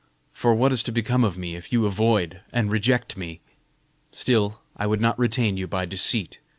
[0.33, 3.39] For what is to become of me, if you avoid and reject me?
[4.11, 6.39] Still, I would not retain you by deceit.